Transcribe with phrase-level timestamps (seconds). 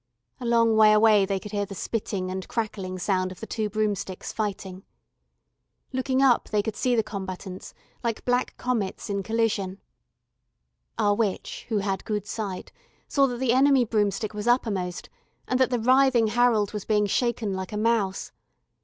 [0.39, 3.69] A long way away they could hear the spitting and crackling sound of the two
[3.69, 4.81] broomsticks fighting.
[5.93, 9.79] Looking up, they could see the combatants, like black comets in collision.
[10.97, 12.71] Our witch, who had good sight,
[13.07, 15.07] saw that the enemy broomstick was upper most,
[15.47, 18.31] and that the writhing Harold was being shaken like a mouse.